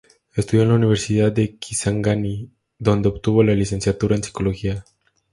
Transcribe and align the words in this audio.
Estudió 0.33 0.63
en 0.63 0.69
la 0.69 0.75
Universidad 0.77 1.31
de 1.31 1.57
Kisangani, 1.57 2.49
donde 2.79 3.07
obtuvo 3.09 3.43
la 3.43 3.53
licenciatura 3.53 4.15
en 4.15 4.23
Psicología. 4.23 4.83